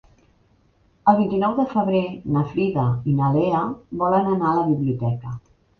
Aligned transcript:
El 1.13 1.19
vint-i-nou 1.19 1.53
de 1.61 1.67
febrer 1.75 2.01
na 2.39 2.45
Frida 2.55 2.89
i 3.13 3.17
na 3.21 3.31
Lea 3.39 3.65
volen 4.05 4.35
anar 4.35 4.53
a 4.55 4.61
la 4.63 4.71
biblioteca. 4.75 5.41